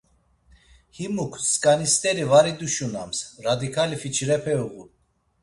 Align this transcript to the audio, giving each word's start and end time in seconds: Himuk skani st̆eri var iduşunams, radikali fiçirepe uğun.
Himuk 0.97 1.33
skani 1.51 1.87
st̆eri 1.93 2.25
var 2.31 2.45
iduşunams, 2.51 3.17
radikali 3.45 3.95
fiçirepe 4.01 4.53
uğun. 4.65 4.89